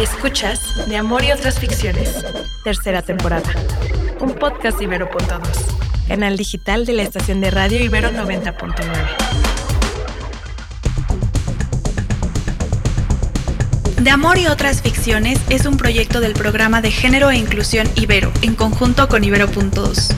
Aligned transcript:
Escuchas 0.00 0.88
De 0.88 0.96
Amor 0.96 1.24
y 1.24 1.30
otras 1.30 1.58
ficciones, 1.58 2.24
tercera 2.64 3.02
temporada. 3.02 3.50
Un 4.18 4.32
podcast 4.32 4.80
Ibero.2, 4.80 5.42
canal 6.08 6.38
digital 6.38 6.86
de 6.86 6.94
la 6.94 7.02
estación 7.02 7.42
de 7.42 7.50
radio 7.50 7.78
Ibero 7.84 8.08
90.9. 8.10 8.80
De 14.00 14.10
Amor 14.10 14.38
y 14.38 14.46
otras 14.46 14.80
ficciones 14.80 15.38
es 15.50 15.66
un 15.66 15.76
proyecto 15.76 16.20
del 16.20 16.32
programa 16.32 16.80
de 16.80 16.90
género 16.90 17.30
e 17.30 17.36
inclusión 17.36 17.86
Ibero, 17.94 18.32
en 18.40 18.54
conjunto 18.54 19.06
con 19.06 19.22
Ibero.2. 19.22 20.14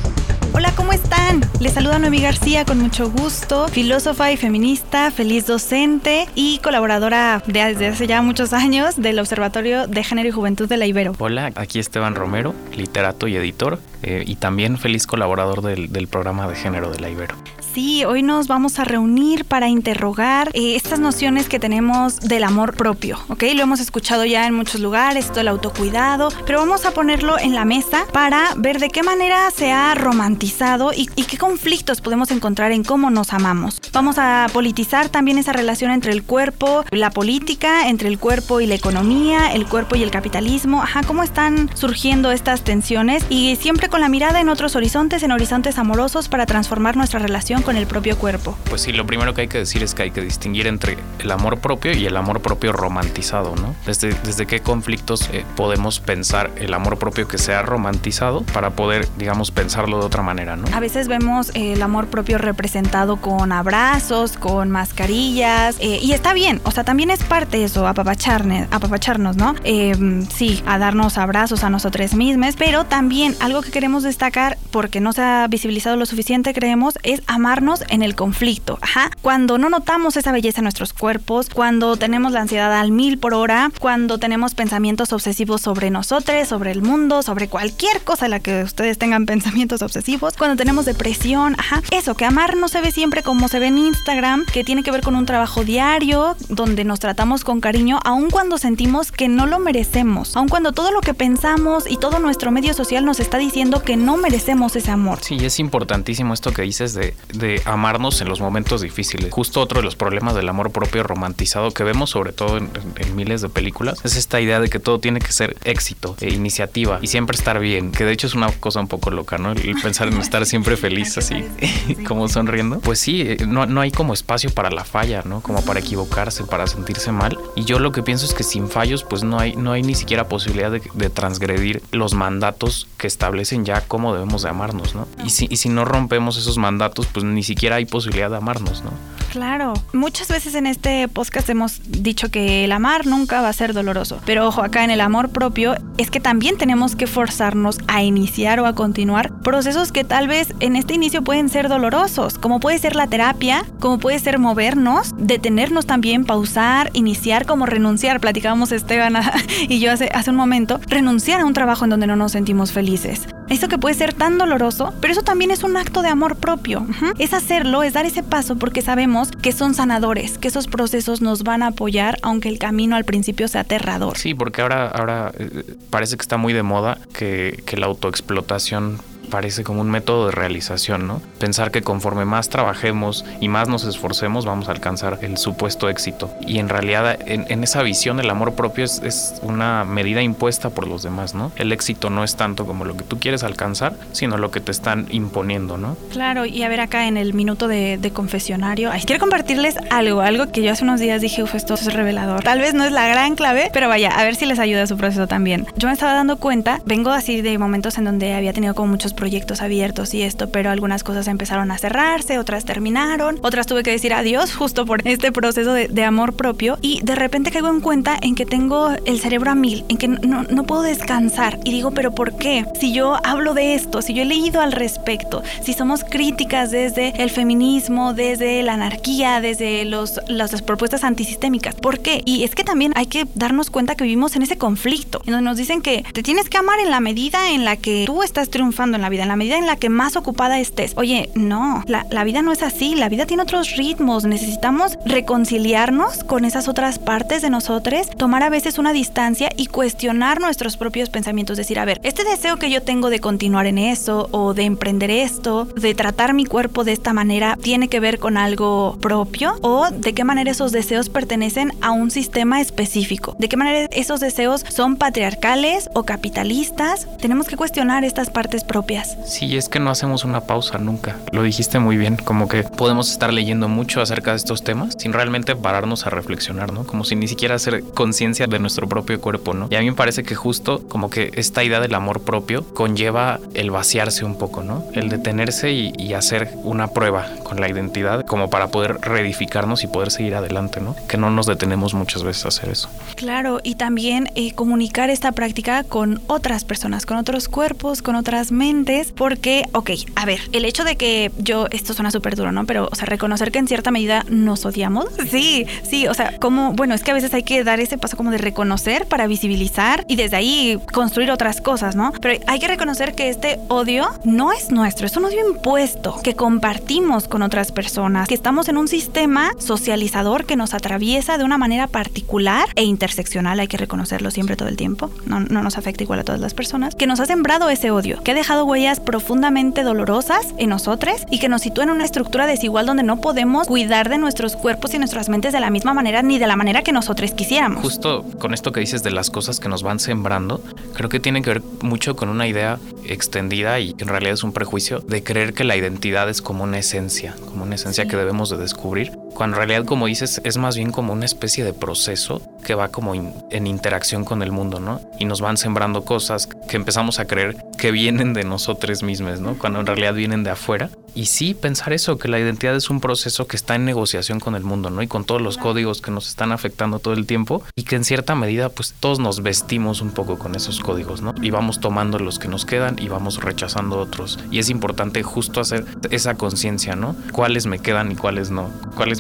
Hola, 0.53 0.73
¿cómo 0.77 0.93
están? 0.93 1.41
Les 1.63 1.75
saluda 1.75 2.01
Noemí 2.01 2.21
García 2.21 2.65
con 2.65 2.81
mucho 2.81 3.09
gusto, 3.09 3.69
filósofa 3.69 4.33
y 4.33 4.37
feminista, 4.37 5.13
feliz 5.13 5.47
docente 5.47 6.27
y 6.35 6.59
colaboradora 6.59 7.41
desde 7.47 7.87
hace 7.87 8.09
ya 8.09 8.21
muchos 8.21 8.53
años 8.53 9.01
del 9.01 9.21
Observatorio 9.21 9.87
de 9.87 10.03
Género 10.03 10.29
y 10.29 10.33
Juventud 10.33 10.69
de 10.69 10.77
la 10.77 10.87
Ibero. 10.87 11.15
Hola, 11.21 11.53
aquí 11.55 11.79
Esteban 11.79 12.17
Romero, 12.17 12.53
literato 12.77 13.29
y 13.29 13.37
editor, 13.37 13.79
eh, 14.03 14.25
y 14.27 14.35
también 14.35 14.77
feliz 14.77 15.07
colaborador 15.07 15.63
del, 15.63 15.93
del 15.93 16.09
programa 16.09 16.49
de 16.49 16.57
género 16.57 16.91
de 16.91 16.99
la 16.99 17.11
Ibero. 17.11 17.37
Sí, 17.75 18.05
hoy 18.05 18.23
nos 18.23 18.49
vamos 18.49 18.79
a 18.79 18.85
reunir 18.85 19.47
para 19.47 19.67
interrogar 19.67 20.51
eh, 20.53 20.77
estas 20.77 21.01
nociones 21.01 21.49
que 21.49 21.59
tenemos 21.59 22.21
del 22.21 22.45
amor 22.45 22.77
propio, 22.77 23.19
¿ok? 23.29 23.45
Lo 23.55 23.63
hemos 23.63 23.81
escuchado 23.81 24.27
ya 24.27 24.47
en 24.47 24.53
muchos 24.53 24.79
lugares, 24.79 25.29
todo 25.29 25.41
el 25.41 25.49
autocuidado, 25.49 26.29
pero 26.45 26.59
vamos 26.59 26.85
a 26.85 26.91
ponerlo 26.91 27.39
en 27.39 27.55
la 27.55 27.65
mesa 27.65 28.05
para 28.13 28.51
ver 28.59 28.79
de 28.79 28.91
qué 28.91 29.03
manera 29.03 29.51
se 29.51 29.73
ha 29.73 29.95
romantizado 29.95 30.93
y, 30.93 31.09
y 31.17 31.25
qué 31.25 31.39
conflictos 31.39 32.03
podemos 32.03 32.31
encontrar 32.31 32.73
en 32.73 32.85
cómo 32.85 33.11
nos 33.11 33.33
amamos. 33.33 33.81
Vamos 33.95 34.19
a 34.19 34.49
politizar 34.53 35.09
también 35.09 35.39
esa 35.39 35.55
relación 35.55 35.93
entre 35.93 36.13
el 36.13 36.25
cuerpo, 36.25 36.85
la 36.91 37.11
política, 37.11 37.89
entre 37.89 38.09
el 38.09 38.19
cuerpo 38.19 38.61
y 38.61 38.67
la 38.67 38.75
economía, 38.75 39.51
el 39.51 39.67
cuerpo 39.67 39.97
y 39.97 40.03
el 40.03 40.11
capitalismo, 40.11 40.83
ajá, 40.83 41.05
cómo 41.05 41.23
están 41.23 41.71
surgiendo 41.75 42.33
estas 42.33 42.65
tensiones 42.65 43.25
y 43.31 43.57
siempre 43.57 43.89
con 43.89 44.03
la 44.03 44.11
mirada 44.11 44.43
en 44.43 44.51
otros 44.51 44.77
horizontes, 44.77 45.23
en 45.23 45.33
horizontes 45.33 45.79
amorosos 45.79 46.29
para 46.29 46.45
transformar 46.45 46.99
nuestra 46.99 47.19
relación 47.19 47.62
con 47.63 47.77
el 47.77 47.87
propio 47.87 48.17
cuerpo. 48.19 48.57
Pues 48.69 48.83
sí, 48.83 48.93
lo 48.93 49.07
primero 49.07 49.35
que 49.35 49.43
hay 49.43 49.49
que 49.49 49.59
decir 49.59 49.83
es 49.83 49.95
que 49.95 50.03
hay 50.05 50.11
que 50.11 50.21
distinguir 50.21 50.67
entre 50.67 50.99
el 51.19 51.31
amor 51.31 51.59
propio 51.59 51.93
y 51.93 52.07
el 52.07 52.17
amor 52.17 52.41
propio 52.41 52.73
romantizado, 52.73 53.55
¿no? 53.57 53.75
Desde, 53.87 54.15
desde 54.25 54.47
qué 54.47 54.61
conflictos 54.61 55.29
eh, 55.33 55.45
podemos 55.57 56.01
pensar 56.01 56.51
el 56.57 56.75
amor 56.75 56.99
propio 56.99 57.29
que 57.29 57.39
sea 57.39 57.63
romantizado 57.63 58.43
para 58.53 58.71
poder, 58.71 59.09
digamos, 59.19 59.51
pensarlo 59.51 59.99
de 59.99 60.07
otra 60.07 60.23
manera, 60.23 60.57
¿no? 60.57 60.65
A 60.75 60.81
veces 60.81 61.09
vemos 61.09 61.51
el 61.55 61.83
amor 61.83 62.07
propio 62.07 62.39
representado 62.39 63.17
con 63.17 63.53
abrazos, 63.53 64.37
con 64.37 64.71
mascarillas, 64.71 65.77
eh, 65.81 65.99
y 66.03 66.13
está 66.13 66.33
bien, 66.35 66.61
o 66.65 66.71
sea, 66.71 66.85
también 66.85 67.11
es 67.11 67.23
parte 67.25 67.59
de 67.59 67.65
eso, 67.65 67.87
apapacharnos, 67.87 68.69
apapacharnos 68.71 69.37
¿no? 69.37 69.55
Eh, 69.65 70.25
sí, 70.35 70.63
a 70.67 70.79
darnos 70.79 71.19
abrazos 71.19 71.65
a 71.65 71.71
nosotros 71.71 72.15
mismos, 72.15 72.57
pero 72.57 72.85
también 72.85 73.37
algo 73.41 73.63
que 73.63 73.71
queremos 73.71 74.03
destacar, 74.03 74.59
porque 74.71 75.01
no 75.01 75.13
se 75.13 75.23
ha 75.23 75.47
visibilizado 75.49 75.97
lo 75.97 76.07
suficiente, 76.07 76.55
creemos, 76.55 76.99
es 77.03 77.23
amarnos 77.53 77.85
en 77.91 78.01
el 78.01 78.15
conflicto. 78.15 78.79
Ajá. 78.81 79.11
Cuando 79.21 79.59
no 79.59 79.69
notamos 79.69 80.17
esa 80.17 80.33
belleza 80.33 80.61
en 80.61 80.65
nuestros 80.65 80.95
cuerpos, 80.95 81.51
cuando 81.51 81.99
tenemos 81.99 82.33
la 82.33 82.41
ansiedad 82.41 82.73
al 82.73 82.93
mil 82.93 83.19
por 83.19 83.35
hora, 83.35 83.71
cuando 83.79 84.17
tenemos 84.17 84.55
pensamientos 84.55 85.13
obsesivos 85.13 85.61
sobre 85.61 85.91
nosotros, 85.91 86.49
sobre 86.49 86.71
el 86.71 86.81
mundo, 86.81 87.23
sobre 87.23 87.49
cualquier 87.49 88.01
cosa 88.05 88.25
en 88.25 88.31
la 88.31 88.41
que 88.41 88.63
ustedes 88.63 88.97
tengan 88.97 89.27
pensamientos 89.33 89.83
obsesivos, 89.83 90.39
cuando 90.39 90.57
tenemos 90.57 90.87
depresión, 90.87 91.55
ajá. 91.59 91.83
Eso, 91.91 92.15
que 92.15 92.25
amar 92.25 92.57
no 92.57 92.69
se 92.69 92.81
ve 92.81 92.91
siempre 92.91 93.23
como 93.23 93.49
se 93.49 93.59
ve 93.59 93.67
en 93.67 93.77
Instagram, 93.77 94.47
que 94.47 94.65
tiene 94.65 94.83
que 94.83 94.91
ver 94.91 95.03
con 95.03 95.15
un 95.15 95.27
trabajo 95.27 95.63
diario, 95.63 96.37
donde 96.49 96.85
nos 96.85 97.01
tratamos 97.01 97.45
con 97.45 97.61
cariño, 97.61 98.01
aun 98.03 98.31
cuando 98.31 98.57
sentimos 98.57 99.13
que 99.13 99.29
no 99.29 99.45
lo 99.45 99.59
merecemos, 99.59 100.39
aun 100.39 100.49
cuando 100.49 100.73
todo 100.73 100.91
lo 100.91 101.03
que 101.03 101.13
pensamos 101.13 101.85
y 101.91 101.99
todo 101.99 102.19
nuestro 102.19 102.51
medio 102.51 102.73
social 102.73 103.05
nos 103.05 103.21
está 103.21 103.37
diciendo 103.37 103.83
que 103.83 103.99
no 103.99 104.17
merecemos 104.17 104.75
ese 104.75 104.91
amor. 104.91 105.19
Sí, 105.21 105.37
es 105.45 105.59
importantísimo 105.59 106.33
esto 106.33 106.53
que 106.53 106.63
dices 106.63 106.95
de, 106.95 107.15
de 107.43 107.61
amarnos 107.67 108.23
en 108.23 108.31
los 108.31 108.41
momentos 108.41 108.81
difíciles. 108.81 109.31
Justo 109.31 109.61
otro 109.61 109.81
de 109.81 109.85
los 109.85 109.97
problemas 109.97 110.35
del 110.35 110.49
amor 110.49 110.73
propio 110.73 111.03
romantizado 111.03 111.73
que 111.73 111.85
vemos 111.85 112.09
sobre 112.09 112.33
todo 112.33 112.57
en, 112.57 112.71
en 112.97 113.15
miles 113.15 113.43
de 113.43 113.51
películas 113.51 114.01
es 114.03 114.17
esta 114.17 114.41
idea 114.41 114.61
de 114.61 114.71
que 114.71 114.79
todo 114.79 114.99
tiene 114.99 115.21
que 115.21 115.33
ser 115.33 115.57
éxito, 115.65 116.17
e 116.21 116.33
iniciativa 116.33 116.99
y 117.03 117.09
siempre 117.09 117.37
estar 117.37 117.59
bien, 117.59 117.93
que 117.93 118.05
de 118.05 118.13
hecho 118.13 118.27
es 118.27 118.35
una 118.35 118.51
cosa 118.53 118.81
un 118.81 118.89
poco 118.89 119.11
loca, 119.11 119.39
¿no? 119.39 119.53
El 119.53 119.75
pensar 119.83 120.09
en 120.09 120.19
estar 120.19 120.47
siempre 120.47 120.77
feliz 120.77 121.19
así, 121.19 121.45
como 122.07 122.29
sonriendo. 122.29 122.81
Pues 122.81 122.99
sí, 122.99 123.23
eh, 123.23 123.37
no, 123.47 123.67
no 123.67 123.81
hay 123.81 123.91
como 123.91 124.15
espacio 124.15 124.51
para 124.51 124.71
la 124.71 124.85
falla, 124.85 125.23
¿no? 125.25 125.41
Como 125.41 125.65
para 125.65 125.81
equivocarse, 125.81 126.45
para 126.45 126.67
sentirse 126.67 127.13
mal. 127.13 127.39
Y 127.57 127.65
yo 127.65 127.79
lo 127.79 127.93
que 127.93 128.03
pienso 128.03 128.25
es 128.25 128.35
que 128.35 128.45
sin 128.45 128.69
fallos 128.69 129.05
pues 129.05 129.23
no 129.23 129.39
hay, 129.39 129.57
no 129.57 129.73
hay 129.73 129.83
ni 129.83 129.95
siquiera 129.95 130.29
posibilidad 130.29 130.71
de, 130.71 130.83
de 130.95 131.11
transgredir 131.11 131.83
los 131.91 132.15
mandatos 132.15 132.89
que 132.99 133.07
establecen 133.07 133.65
ya 133.65 133.81
cómo 133.83 134.15
debemos 134.15 134.43
de 134.43 134.51
amarnos, 134.51 134.95
¿no? 134.95 135.09
Y 135.25 135.31
si, 135.31 135.47
y 135.51 135.57
si 135.57 135.69
no 135.69 135.85
rompemos 135.85 136.37
esos 136.37 136.59
mandatos, 136.59 137.07
pues 137.07 137.25
ni 137.33 137.43
siquiera 137.43 137.77
hay 137.77 137.85
posibilidad 137.85 138.31
de 138.31 138.37
amarnos, 138.37 138.83
¿no? 138.85 138.91
Claro. 139.33 139.73
Muchas 139.95 140.29
veces 140.29 140.55
en 140.55 140.67
este 140.67 141.09
podcast 141.09 141.49
hemos 141.49 141.81
dicho 141.87 142.31
que 142.31 142.67
el 142.67 142.73
amar 142.73 143.07
nunca 143.07 143.41
va 143.41 143.49
a 143.49 143.53
ser 143.55 143.73
doloroso. 143.73 144.21
Pero 144.27 144.47
ojo, 144.47 144.63
acá 144.63 144.85
en 144.85 144.91
el 144.91 145.01
amor 145.01 145.31
propio 145.31 145.75
es 145.97 146.11
que 146.11 146.21
también 146.21 146.59
tenemos 146.59 146.97
que 146.97 147.07
forzarnos 147.07 147.79
a 147.89 148.03
iniciar 148.03 148.61
o 148.61 148.67
a 148.67 148.75
continuar 148.75 149.33
procesos 149.41 149.91
que 149.91 150.05
tal 150.05 150.29
vez 150.29 150.53
en 150.61 150.77
este 150.77 150.93
inicio 150.93 151.23
pueden 151.23 151.49
ser 151.49 151.71
dolorosos, 151.71 152.37
como 152.37 152.61
puede 152.61 152.79
ser 152.79 152.95
la 152.95 153.07
terapia, 153.07 153.65
como 153.81 153.99
puede 153.99 154.19
ser 154.19 154.39
movernos, 154.39 155.15
detenernos 155.17 155.87
también, 155.87 156.27
pausar, 156.27 156.91
iniciar, 156.93 157.47
como 157.47 157.65
renunciar. 157.65 158.21
Platicábamos 158.21 158.71
Esteban 158.71 159.15
y 159.67 159.81
yo 159.81 159.93
hace, 159.93 160.11
hace 160.13 160.29
un 160.29 160.37
momento, 160.37 160.79
renunciar 160.89 161.41
a 161.41 161.47
un 161.47 161.55
trabajo 161.55 161.85
en 161.85 161.91
donde 161.91 162.07
no 162.07 162.17
nos 162.17 162.33
sentimos 162.33 162.71
felices. 162.71 163.27
Eso 163.49 163.69
que 163.69 163.77
puede 163.77 163.95
ser 163.95 164.15
tan 164.15 164.39
doloroso, 164.39 164.95
pero 165.01 165.13
eso 165.13 165.23
también 165.23 165.51
es 165.51 165.63
un 165.63 165.77
acto 165.77 166.03
de 166.03 166.09
amor 166.09 166.37
propio. 166.37 166.87
Es 167.23 167.33
hacerlo, 167.35 167.85
es 167.85 167.93
dar 167.93 168.05
ese 168.05 168.25
paso 168.25 168.57
porque 168.57 168.83
sabemos 168.83 169.31
que 169.31 169.53
son 169.53 169.75
sanadores, 169.75 170.39
que 170.39 170.49
esos 170.49 170.67
procesos 170.67 171.21
nos 171.21 171.45
van 171.45 171.63
a 171.63 171.69
apoyar 171.69 172.19
aunque 172.21 172.49
el 172.49 172.59
camino 172.59 172.97
al 172.97 173.05
principio 173.05 173.47
sea 173.47 173.61
aterrador. 173.61 174.19
Sí, 174.19 174.35
porque 174.35 174.61
ahora, 174.61 174.89
ahora 174.89 175.31
eh, 175.39 175.63
parece 175.89 176.17
que 176.17 176.23
está 176.23 176.37
muy 176.37 176.53
de 176.53 176.65
moda 176.65 176.99
que, 177.13 177.63
que 177.65 177.77
la 177.77 177.87
autoexplotación 177.87 178.99
parece 179.33 179.65
como 179.65 179.81
un 179.81 179.91
método 179.91 180.27
de 180.27 180.33
realización, 180.33 181.07
¿no? 181.07 181.23
Pensar 181.39 181.71
que 181.71 181.81
conforme 181.81 182.27
más 182.27 182.51
trabajemos 182.51 183.25
y 183.41 183.49
más 183.49 183.67
nos 183.67 183.85
esforcemos 183.85 184.45
vamos 184.45 184.69
a 184.69 184.73
alcanzar 184.73 185.19
el 185.23 185.39
supuesto 185.39 185.89
éxito. 185.89 186.31
Y 186.47 186.59
en 186.59 186.69
realidad 186.69 187.19
en, 187.25 187.47
en 187.49 187.65
esa 187.65 187.83
visión 187.83 188.21
el 188.21 188.29
amor 188.29 188.53
propio 188.53 188.85
es, 188.85 189.01
es, 189.03 189.41
una 189.41 189.85
medida 189.85 190.21
impuesta 190.21 190.69
por 190.69 190.87
los 190.87 191.03
demás, 191.03 191.35
¿no? 191.35 191.51
El 191.57 191.73
éxito 191.73 192.11
no 192.11 192.25
es 192.25 192.37
tanto 192.37 192.67
como 192.67 192.85
lo 192.85 192.95
que 192.95 193.05
tú 193.05 193.19
quieres 193.19 193.43
alcanzar, 193.43 193.95
sino 194.13 194.37
lo 194.37 194.51
que 194.51 194.61
te 194.61 194.71
están 194.71 195.07
imponiendo, 195.11 195.79
¿no? 195.79 195.97
Claro, 196.11 196.45
y 196.45 196.63
a 196.63 196.69
ver 196.69 196.81
acá 196.81 197.07
en 197.07 197.17
el 197.17 197.33
minuto 197.33 197.69
de, 197.69 197.97
de 197.97 198.11
confesionario, 198.11 198.91
ay, 198.93 199.01
quiero 199.07 199.19
compartirles 199.19 199.77
algo, 199.89 200.21
algo 200.21 200.53
que 200.53 200.63
yo 200.63 200.73
hace 200.73 200.85
unos 200.85 201.01
días 201.01 201.23
dije, 201.23 201.43
uf, 201.43 201.55
esto 201.55 201.73
es 201.73 201.91
revelador. 201.91 202.43
Tal 202.43 202.61
vez 202.61 202.75
no 202.75 202.85
es 202.85 202.93
la 202.93 203.09
gran 203.09 203.35
clave, 203.35 203.71
pero 203.73 203.89
vaya, 203.89 204.11
a 204.11 204.25
ver 204.25 204.37
si 204.37 204.45
les 204.45 204.59
ayuda 204.59 204.83
a 204.83 204.87
su 204.87 204.99
proceso 204.99 205.27
también. 205.27 205.67
Yo 205.77 205.89
me 205.89 205.95
estaba 205.95 206.13
dando 206.13 206.37
cuenta, 206.37 206.83
vengo 206.85 207.11
así 207.13 207.41
de 207.41 207.57
momentos 207.57 207.97
en 207.97 208.05
donde 208.05 208.35
había 208.35 208.53
tenido 208.53 208.75
como 208.75 208.89
muchos 208.89 209.15
proyectos 209.23 209.63
abiertos 209.63 210.15
y 210.15 210.23
esto, 210.23 210.51
pero 210.51 210.71
algunas 210.71 211.05
cosas 211.05 211.29
empezaron 211.29 211.71
a 211.71 211.79
cerrarse, 211.79 212.41
otras 212.41 212.65
terminaron, 212.65 213.39
otras 213.43 213.69
tuve 213.69 213.85
que 213.85 213.93
decir 213.93 214.13
adiós 214.13 214.53
justo 214.61 214.85
por 214.85 215.07
este 215.07 215.31
proceso 215.31 215.73
de, 215.73 215.87
de 215.87 216.03
amor 216.03 216.33
propio 216.33 216.77
y 216.83 217.01
de 217.05 217.15
repente 217.15 217.53
caigo 217.53 217.69
en 217.69 217.81
cuenta 217.81 218.19
en 218.21 218.35
que 218.35 218.47
tengo 218.47 218.91
el 219.05 219.21
cerebro 219.21 219.53
a 219.53 219.55
mil, 219.55 219.85
en 219.89 219.97
que 219.97 220.09
no, 220.09 220.43
no 220.43 220.65
puedo 220.65 220.83
descansar 220.83 221.61
y 221.63 221.71
digo, 221.71 221.93
pero 221.93 222.13
¿por 222.13 222.37
qué? 222.37 222.67
Si 222.81 222.93
yo 222.93 223.17
hablo 223.25 223.55
de 223.55 223.77
esto, 223.77 224.03
si 224.03 224.13
yo 224.13 224.23
he 224.23 224.25
leído 224.25 224.61
al 224.61 224.73
respecto, 224.73 225.45
si 225.63 225.73
somos 225.73 226.03
críticas 226.03 226.73
desde 226.73 227.23
el 227.23 227.31
feminismo, 227.31 228.15
desde 228.15 228.65
la 228.65 228.75
anarquía, 228.75 229.41
desde 229.41 229.85
los, 229.85 230.19
las, 230.27 230.51
las 230.51 230.63
propuestas 230.63 231.05
antisistémicas, 231.05 231.77
¿por 231.77 232.01
qué? 232.01 232.23
Y 232.25 232.43
es 232.43 232.57
que 232.57 232.65
también 232.65 232.93
hay 232.97 233.07
que 233.07 233.29
darnos 233.37 233.71
cuenta 233.71 233.95
que 233.95 234.03
vivimos 234.03 234.35
en 234.35 234.43
ese 234.43 234.59
conflicto, 234.59 235.23
en 235.27 235.35
donde 235.35 235.49
nos 235.49 235.59
dicen 235.59 235.81
que 235.81 236.05
te 236.13 236.25
tienes 236.25 236.49
que 236.49 236.59
amar 236.59 236.81
en 236.81 236.91
la 236.91 236.99
medida 236.99 237.53
en 237.53 237.65
la 237.65 237.77
que 237.77 238.03
tú 238.05 238.25
estás 238.25 238.51
triunfando 238.51 238.97
en 238.97 239.03
la 239.03 239.12
vida, 239.13 239.23
en 239.23 239.29
la 239.29 239.37
medida 239.37 239.57
en 239.57 239.67
la 239.67 239.77
que 239.77 239.89
más 239.89 240.17
ocupada 240.17 240.59
estés. 240.59 240.95
Oye, 240.97 241.31
no, 241.35 241.85
la, 241.87 242.25
vida 242.25 242.43
no 242.43 242.51
es 242.51 242.63
así, 242.63 242.97
la 242.97 243.09
vida 243.09 243.27
tiene 243.27 243.45
otros 243.45 243.77
ritmos, 243.77 244.25
necesitamos 244.25 244.99
reconciliarnos 245.07 246.25
con 246.25 246.45
esas 246.45 246.67
otras 246.67 246.99
partes 246.99 247.43
de 247.43 247.51
nosotros, 247.51 248.11
tomar 248.17 248.43
a 248.43 248.51
veces 248.51 248.79
una 248.79 248.93
distancia 248.93 249.51
y 249.57 249.67
cuestionar 249.67 250.41
nuestros 250.41 250.77
propios 250.77 251.11
pensamientos, 251.11 251.57
decir, 251.57 251.79
a 251.79 251.85
ver, 251.85 252.01
este 252.03 252.25
deseo 252.25 252.57
que 252.57 252.71
yo 252.71 252.83
tengo 252.83 253.11
de 253.11 253.21
continuar 253.21 253.67
en 253.67 253.79
eso 253.79 254.29
o 254.33 254.55
de 254.55 254.65
emprender 254.65 255.11
esto, 255.11 255.67
de 255.77 255.95
tratar 255.95 256.35
mi 256.35 256.45
cuerpo 256.45 256.85
de 256.85 256.93
esta 256.93 257.13
manera, 257.13 257.57
tiene 257.61 257.89
que 257.89 258.01
ver 258.01 258.19
con 258.19 258.37
algo 258.37 258.99
propio 259.01 259.55
o 259.63 259.91
de 259.91 260.13
qué 260.13 260.25
manera 260.25 260.51
esos 260.51 260.73
deseos 260.73 261.09
pertenecen 261.09 261.73
a 261.81 261.93
un 261.93 262.11
sistema 262.11 262.61
específico, 262.61 263.37
de 263.39 263.49
qué 263.49 263.57
manera 263.57 263.89
esos 263.93 264.21
deseos 264.21 264.65
son 264.69 264.97
patriarcales 264.97 265.91
o 265.95 266.05
capitalistas. 266.05 267.07
Tenemos 267.21 267.47
que 267.47 267.57
cuestionar 267.57 268.05
estas 268.05 268.31
partes 268.31 268.65
propias 268.65 269.02
huellas. 269.03 269.17
Sí, 269.27 269.57
es 269.57 269.69
que 269.69 269.81
no 269.81 269.91
hacemos 269.91 270.25
una 270.25 270.43
pausa 270.43 270.79
nunca. 270.79 271.17
Lo 271.33 271.43
dijiste 271.43 271.79
muy 271.79 271.97
bien, 271.97 272.17
como 272.17 272.49
que 272.49 272.65
podemos 272.65 273.11
estar 273.11 273.33
leyendo 273.33 273.69
mucho 273.69 274.01
acerca 274.01 274.33
de 274.33 274.37
estos 274.37 274.63
temas 274.65 274.97
sin 274.99 275.13
realmente 275.13 275.57
pararnos 275.57 276.07
a 276.07 276.11
reflexionar, 276.11 276.73
¿no? 276.73 276.85
Como 276.85 277.05
si 277.05 277.17
ni 277.17 277.29
siquiera 277.29 277.55
hacer 277.55 277.83
conciencia 277.95 278.47
de 278.47 278.59
nuestro 278.59 278.89
propio 278.89 279.21
cuerpo, 279.21 279.55
¿no? 279.55 279.69
Y 279.71 279.77
a 279.77 279.81
mí 279.81 279.87
me 279.87 279.97
parece 279.97 280.23
que 280.23 280.35
justo 280.35 280.87
como 280.89 281.11
que 281.11 281.31
esta 281.35 281.65
idea 281.65 281.81
del 281.81 281.95
amor 281.95 282.23
propio 282.23 282.65
conlleva 282.75 283.41
el 283.55 283.71
vaciarse 283.71 284.25
un 284.25 284.37
poco, 284.37 284.63
¿no? 284.63 284.85
El 284.93 285.09
detenerse 285.09 285.73
y, 285.73 285.93
y 285.99 286.15
hacer 286.15 286.51
una 286.63 286.89
prueba 286.89 287.27
con 287.43 287.61
la 287.61 287.69
identidad 287.69 288.25
como 288.27 288.51
para 288.51 288.69
poder 288.69 288.99
reedificarnos 289.01 289.85
y 289.85 289.87
poder 289.87 290.11
seguir 290.11 290.35
adelante, 290.35 290.81
¿no? 290.81 290.97
Que 291.09 291.17
no 291.17 291.31
nos 291.31 291.47
detenemos 291.47 291.95
muchas 291.95 292.23
veces 292.23 292.45
a 292.45 292.49
hacer 292.49 292.71
eso. 292.71 292.89
Claro, 293.17 293.61
y 293.63 293.77
también 293.77 294.29
eh, 294.35 294.53
comunicar 294.53 295.11
esta 295.11 295.33
práctica 295.33 295.85
con 295.85 296.21
otras 296.27 296.65
personas, 296.65 297.07
con 297.07 297.17
otros 297.17 297.49
cuerpos, 297.49 298.03
con 298.03 298.17
otras 298.17 298.53
mentes, 298.53 298.82
porque, 299.15 299.65
ok, 299.73 299.91
a 300.17 300.25
ver, 300.25 300.41
el 300.53 300.65
hecho 300.65 300.85
de 300.85 300.97
que 300.97 301.31
yo, 301.39 301.67
esto 301.71 301.95
suena 301.95 302.11
súper 302.11 302.37
duro, 302.37 302.53
¿no? 302.53 302.67
Pero, 302.67 302.89
o 302.91 302.95
sea, 302.95 303.07
reconocer 303.07 303.53
que 303.53 303.59
en 303.59 303.69
cierta 303.69 303.91
medida 303.91 304.25
nos 304.29 304.65
odiamos, 304.65 305.07
sí, 305.31 305.67
sí, 305.89 306.07
o 306.09 306.15
sea, 306.15 306.39
como, 306.39 306.73
bueno, 306.73 306.95
es 306.95 307.03
que 307.03 307.13
a 307.13 307.15
veces 307.15 307.33
hay 307.35 307.45
que 307.45 307.63
dar 307.65 307.81
ese 307.81 307.99
paso 307.99 308.17
como 308.17 308.31
de 308.31 308.39
reconocer 308.39 309.07
para 309.07 309.27
visibilizar 309.27 310.05
y 310.09 310.17
desde 310.17 310.37
ahí 310.37 310.79
construir 310.93 311.31
otras 311.31 311.61
cosas, 311.61 311.95
¿no? 311.97 312.13
Pero 312.21 312.43
hay 312.47 312.59
que 312.59 312.69
reconocer 312.69 313.15
que 313.15 313.29
este 313.29 313.59
odio 313.69 314.09
no 314.25 314.53
es 314.53 314.71
nuestro, 314.71 315.07
es 315.07 315.17
un 315.17 315.27
odio 315.27 315.49
impuesto 315.49 316.21
que 316.23 316.35
compartimos 316.35 317.29
con 317.29 317.43
otras 317.43 317.73
personas, 317.73 318.29
que 318.29 318.35
estamos 318.35 318.69
en 318.69 318.77
un 318.77 318.89
sistema 318.89 319.53
socializador 319.59 320.45
que 320.45 320.57
nos 320.57 320.75
atraviesa 320.75 321.39
de 321.39 321.45
una 321.45 321.59
manera 321.59 321.87
particular 321.87 322.69
e 322.75 322.85
interseccional, 322.85 323.61
hay 323.61 323.69
que 323.69 323.77
reconocerlo 323.77 324.31
siempre 324.31 324.57
todo 324.57 324.69
el 324.69 324.77
tiempo, 324.77 325.11
no, 325.27 325.41
no 325.41 325.63
nos 325.63 325.79
afecta 325.79 326.03
igual 326.03 326.21
a 326.21 326.25
todas 326.25 326.41
las 326.41 326.55
personas, 326.55 326.95
que 326.95 327.07
nos 327.07 327.21
ha 327.21 327.27
sembrado 327.27 327.71
ese 327.71 327.91
odio, 327.91 328.23
que 328.23 328.33
ha 328.33 328.35
dejado 328.35 328.65
huellas 328.73 329.01
profundamente 329.01 329.83
dolorosas 329.83 330.55
en 330.57 330.71
nosotros 330.71 331.27
y 331.31 331.39
que 331.41 331.49
nos 331.51 331.61
sitúa 331.61 331.85
en 331.85 331.91
una 331.91 332.05
estructura 332.07 332.47
desigual 332.47 332.87
donde 332.87 333.03
no 333.03 333.21
podemos 333.21 333.67
cuidar 333.69 334.09
de 334.09 334.17
nuestros 334.17 334.57
cuerpos 334.57 334.95
y 334.95 334.99
nuestras 334.99 335.29
mentes 335.29 335.53
de 335.53 335.61
la 335.61 335.69
misma 335.69 335.93
manera 335.93 336.23
ni 336.23 336.39
de 336.39 336.47
la 336.47 336.57
manera 336.57 336.81
que 336.83 336.91
nosotros 336.91 337.33
quisiéramos. 337.33 337.83
Justo 337.83 338.25
con 338.39 338.55
esto 338.55 338.73
que 338.73 338.81
dices 338.81 339.03
de 339.03 339.11
las 339.11 339.29
cosas 339.29 339.61
que 339.61 339.69
nos 339.69 339.83
van 339.83 340.01
sembrando, 340.01 340.63
creo 340.95 341.11
que 341.11 341.21
tiene 341.21 341.43
que 341.43 341.51
ver 341.51 341.63
mucho 341.83 342.17
con 342.17 342.31
una 342.31 342.47
idea 342.47 342.79
extendida 343.05 343.79
y 343.79 343.95
en 343.99 344.09
realidad 344.09 344.33
es 344.33 344.43
un 344.43 344.53
prejuicio 344.53 345.01
de 345.01 345.23
creer 345.23 345.53
que 345.53 345.65
la 345.65 345.77
identidad 345.77 346.31
es 346.31 346.41
como 346.41 346.65
una 346.65 346.79
esencia, 346.79 347.35
como 347.45 347.65
una 347.65 347.75
esencia 347.75 348.05
Sí. 348.05 348.09
que 348.11 348.17
debemos 348.17 348.49
de 348.49 348.57
descubrir, 348.57 349.13
cuando 349.35 349.57
en 349.57 349.67
realidad 349.69 349.85
como 349.87 350.07
dices 350.07 350.41
es 350.45 350.57
más 350.57 350.77
bien 350.77 350.93
como 350.93 351.13
una 351.13 351.27
especie 351.27 351.63
de 351.63 351.75
proceso 351.75 352.41
que 352.65 352.75
va 352.75 352.89
como 352.89 353.15
in- 353.15 353.35
en 353.51 353.67
interacción 353.67 354.25
con 354.25 354.43
el 354.43 354.51
mundo, 354.51 354.81
¿no? 354.81 355.01
Y 355.19 355.27
nos 355.27 355.43
van 355.43 355.59
sembrando 355.59 356.05
cosas 356.07 356.49
que 356.73 356.79
empezamos 356.79 357.19
a 357.19 357.27
creer 357.27 357.55
que 357.77 357.91
vienen 357.91 358.33
de 358.33 358.45
nosotros 358.45 359.03
mismos, 359.03 359.41
¿no? 359.41 359.59
Cuando 359.59 359.81
en 359.81 359.87
realidad 359.87 360.15
vienen 360.15 360.43
de 360.43 360.49
afuera. 360.49 360.89
Y 361.15 361.27
sí, 361.27 361.53
pensar 361.53 361.93
eso, 361.93 362.17
que 362.17 362.29
la 362.29 362.41
identidad 362.41 362.75
es 362.75 362.89
un 362.89 362.99
proceso 362.99 363.47
que 363.47 363.57
está 363.57 363.75
en 363.75 363.85
negociación 363.85 364.41
con 364.41 364.55
el 364.55 364.65
mundo, 364.65 364.89
¿no? 364.89 365.03
Y 365.03 365.07
con 365.07 365.27
todos 365.27 365.43
los 365.43 365.59
códigos 365.59 366.01
que 366.01 366.11
nos 366.11 366.29
están 366.29 366.51
afectando 366.51 366.99
todo 366.99 367.13
el 367.13 367.27
tiempo 367.27 367.63
y 367.77 367.83
que 367.83 367.97
en 367.97 368.05
cierta 368.05 368.35
medida 368.35 368.71
pues 368.71 368.95
todos 368.99 369.19
nos 369.19 369.43
vestimos 369.43 370.01
un 370.01 370.13
poco 370.13 370.39
con 370.39 370.55
esos 370.55 370.81
códigos, 370.81 371.21
¿no? 371.21 371.35
Y 371.43 371.51
vamos 371.51 371.79
tomando 371.79 372.19
los 372.19 372.39
que 372.39 372.49
nos 372.49 372.65
quedan 372.65 372.99
y 372.99 373.09
vamos 373.09 373.43
rechazando 373.43 373.99
otros. 373.99 374.39
Y 374.51 374.59
es 374.59 374.71
importante 374.71 375.23
justo 375.23 375.61
hacer 375.61 375.85
esa 376.11 376.37
conciencia, 376.37 376.97
¿no? 376.97 377.15
Cuáles 377.33 377.67
me 377.67 377.81
quedan 377.81 378.13
y 378.13 378.17
cuáles 378.17 378.51
no. 378.51 378.71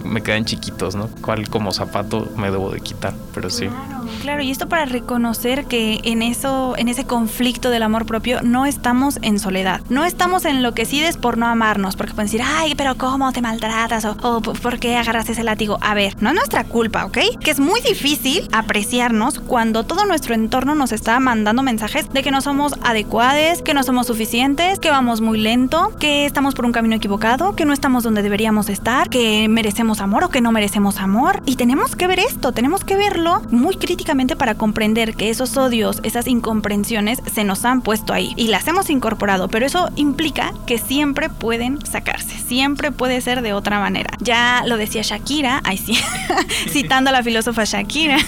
Me 0.04 0.22
quedan 0.22 0.44
chiquitos, 0.44 0.94
¿no? 0.94 1.08
Cuál 1.20 1.48
como 1.48 1.72
zapato 1.72 2.30
me 2.36 2.50
debo 2.50 2.70
de 2.70 2.80
quitar, 2.80 3.14
pero 3.34 3.50
sí. 3.50 3.68
Claro, 4.20 4.42
y 4.42 4.50
esto 4.50 4.68
para 4.68 4.84
reconocer 4.84 5.64
que 5.64 6.00
en 6.04 6.22
eso, 6.22 6.74
en 6.76 6.88
ese 6.88 7.04
conflicto 7.04 7.70
del 7.70 7.82
amor 7.82 8.06
propio, 8.06 8.40
no 8.42 8.66
estamos 8.66 9.18
en 9.22 9.38
soledad. 9.38 9.80
No 9.88 10.04
estamos 10.04 10.44
enloquecidos 10.44 11.16
por 11.16 11.38
no 11.38 11.46
amarnos, 11.46 11.96
porque 11.96 12.12
pueden 12.12 12.26
decir, 12.26 12.42
ay, 12.44 12.74
pero 12.76 12.96
¿cómo 12.96 13.32
te 13.32 13.42
maltratas? 13.42 14.04
O, 14.04 14.16
o 14.22 14.40
¿por 14.40 14.78
qué 14.78 14.96
agarras 14.96 15.28
ese 15.28 15.42
látigo? 15.42 15.78
A 15.80 15.94
ver, 15.94 16.14
no 16.22 16.28
es 16.30 16.36
nuestra 16.36 16.64
culpa, 16.64 17.04
¿ok? 17.04 17.18
Que 17.40 17.50
es 17.50 17.58
muy 17.58 17.80
difícil 17.80 18.48
apreciarnos 18.52 19.40
cuando 19.40 19.82
todo 19.82 20.04
nuestro 20.04 20.34
entorno 20.34 20.76
nos 20.76 20.92
está 20.92 21.18
mandando 21.18 21.64
mensajes 21.64 22.08
de 22.12 22.22
que 22.22 22.30
no 22.30 22.40
somos 22.40 22.74
adecuados, 22.82 23.62
que 23.62 23.74
no 23.74 23.82
somos 23.82 24.06
suficientes, 24.06 24.78
que 24.78 24.90
vamos 24.90 25.20
muy 25.20 25.40
lento, 25.40 25.92
que 25.98 26.26
estamos 26.26 26.54
por 26.54 26.66
un 26.66 26.72
camino 26.72 26.94
equivocado, 26.94 27.56
que 27.56 27.64
no 27.64 27.72
estamos 27.72 28.04
donde 28.04 28.22
deberíamos 28.22 28.68
estar, 28.68 29.10
que 29.10 29.48
merecemos 29.48 29.71
amor 29.80 30.24
o 30.24 30.28
que 30.28 30.40
no 30.40 30.52
merecemos 30.52 30.98
amor. 30.98 31.42
Y 31.46 31.56
tenemos 31.56 31.96
que 31.96 32.06
ver 32.06 32.18
esto, 32.18 32.52
tenemos 32.52 32.84
que 32.84 32.96
verlo 32.96 33.42
muy 33.50 33.76
críticamente 33.76 34.36
para 34.36 34.54
comprender 34.54 35.14
que 35.14 35.30
esos 35.30 35.56
odios, 35.56 36.00
esas 36.02 36.26
incomprensiones 36.26 37.20
se 37.32 37.44
nos 37.44 37.64
han 37.64 37.82
puesto 37.82 38.12
ahí 38.12 38.32
y 38.36 38.48
las 38.48 38.66
hemos 38.68 38.90
incorporado, 38.90 39.48
pero 39.48 39.66
eso 39.66 39.88
implica 39.96 40.52
que 40.66 40.78
siempre 40.78 41.28
pueden 41.28 41.84
sacarse, 41.84 42.38
siempre 42.38 42.92
puede 42.92 43.20
ser 43.20 43.42
de 43.42 43.52
otra 43.52 43.78
manera. 43.78 44.10
Ya 44.20 44.62
lo 44.66 44.76
decía 44.76 45.02
Shakira, 45.02 45.60
ay 45.64 45.78
sí, 45.78 45.98
citando 46.68 47.10
a 47.10 47.12
la 47.12 47.22
filósofa 47.22 47.64
Shakira, 47.64 48.18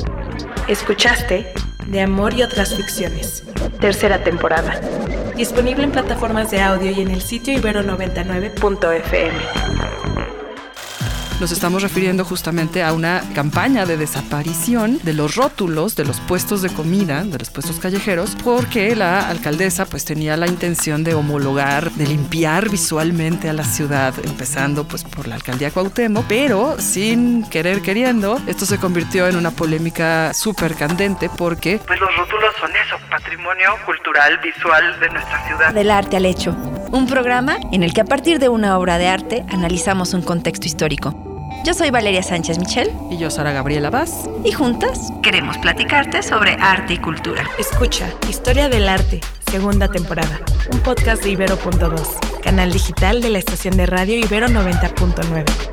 Escuchaste 0.68 1.52
De 1.88 2.00
Amor 2.00 2.32
y 2.34 2.42
otras 2.42 2.74
ficciones. 2.74 3.44
Tercera 3.80 4.24
temporada. 4.24 4.80
Disponible 5.36 5.84
en 5.84 5.90
plataformas 5.90 6.50
de 6.50 6.62
audio 6.62 6.90
y 6.90 7.00
en 7.00 7.10
el 7.10 7.20
sitio 7.20 7.58
ibero99.fm 7.58 10.11
nos 11.40 11.52
estamos 11.52 11.82
refiriendo 11.82 12.24
justamente 12.24 12.82
a 12.82 12.92
una 12.92 13.22
campaña 13.34 13.86
de 13.86 13.96
desaparición 13.96 14.98
de 15.02 15.12
los 15.12 15.36
rótulos 15.36 15.96
de 15.96 16.04
los 16.04 16.20
puestos 16.20 16.62
de 16.62 16.70
comida, 16.70 17.24
de 17.24 17.38
los 17.38 17.50
puestos 17.50 17.78
callejeros, 17.78 18.36
porque 18.42 18.94
la 18.96 19.28
alcaldesa 19.28 19.86
pues 19.86 20.04
tenía 20.04 20.36
la 20.36 20.46
intención 20.46 21.04
de 21.04 21.14
homologar, 21.14 21.90
de 21.92 22.06
limpiar 22.06 22.68
visualmente 22.68 23.48
a 23.48 23.52
la 23.52 23.64
ciudad, 23.64 24.14
empezando 24.24 24.84
pues 24.84 25.04
por 25.04 25.28
la 25.28 25.36
alcaldía 25.36 25.70
Cuauhtémoc, 25.70 26.26
pero 26.28 26.76
sin 26.78 27.48
querer 27.48 27.82
queriendo, 27.82 28.40
esto 28.46 28.66
se 28.66 28.78
convirtió 28.78 29.28
en 29.28 29.36
una 29.36 29.50
polémica 29.50 30.32
súper 30.34 30.74
candente 30.74 31.30
porque 31.36 31.80
pues 31.86 32.00
los 32.00 32.16
rótulos 32.16 32.54
son 32.60 32.70
eso, 32.76 32.96
patrimonio 33.10 33.70
cultural 33.84 34.38
visual 34.38 35.00
de 35.00 35.08
nuestra 35.10 35.46
ciudad. 35.46 35.74
Del 35.74 35.90
arte 35.90 36.16
al 36.16 36.26
hecho, 36.26 36.56
un 36.92 37.06
programa 37.06 37.56
en 37.72 37.82
el 37.82 37.92
que 37.92 38.02
a 38.02 38.04
partir 38.04 38.38
de 38.38 38.48
una 38.48 38.78
obra 38.78 38.98
de 38.98 39.08
arte 39.08 39.44
analizamos 39.48 40.14
un 40.14 40.22
contexto 40.22 40.66
histórico. 40.66 41.14
Yo 41.64 41.74
soy 41.74 41.90
Valeria 41.90 42.22
Sánchez 42.22 42.58
Michel. 42.58 42.90
Y 43.10 43.18
yo, 43.18 43.30
Sara 43.30 43.52
Gabriela 43.52 43.90
Vaz. 43.90 44.28
Y 44.44 44.52
juntas 44.52 45.12
queremos 45.22 45.58
platicarte 45.58 46.22
sobre 46.22 46.52
arte 46.54 46.94
y 46.94 46.98
cultura. 46.98 47.48
Escucha 47.58 48.08
Historia 48.28 48.68
del 48.68 48.88
Arte, 48.88 49.20
segunda 49.50 49.88
temporada. 49.88 50.40
Un 50.72 50.80
podcast 50.80 51.22
de 51.22 51.30
Ibero.2, 51.30 52.40
canal 52.42 52.72
digital 52.72 53.22
de 53.22 53.30
la 53.30 53.38
estación 53.38 53.76
de 53.76 53.86
radio 53.86 54.16
Ibero 54.16 54.48
90.9. 54.48 55.71